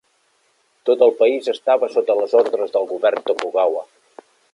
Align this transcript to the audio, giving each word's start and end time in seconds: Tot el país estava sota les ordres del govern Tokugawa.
Tot 0.89 1.03
el 1.07 1.11
país 1.19 1.49
estava 1.53 1.89
sota 1.97 2.15
les 2.21 2.33
ordres 2.39 2.73
del 2.77 2.87
govern 2.93 3.21
Tokugawa. 3.29 3.85